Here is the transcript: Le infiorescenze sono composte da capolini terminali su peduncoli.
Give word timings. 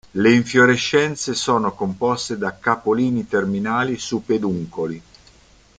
Le 0.13 0.31
infiorescenze 0.33 1.35
sono 1.35 1.73
composte 1.73 2.35
da 2.35 2.57
capolini 2.57 3.27
terminali 3.27 3.99
su 3.99 4.25
peduncoli. 4.25 5.01